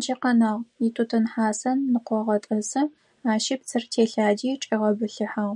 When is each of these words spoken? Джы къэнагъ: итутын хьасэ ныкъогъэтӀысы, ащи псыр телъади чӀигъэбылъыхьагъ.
Джы 0.00 0.14
къэнагъ: 0.20 0.62
итутын 0.86 1.24
хьасэ 1.32 1.70
ныкъогъэтӀысы, 1.92 2.82
ащи 3.32 3.54
псыр 3.60 3.84
телъади 3.90 4.52
чӀигъэбылъыхьагъ. 4.62 5.52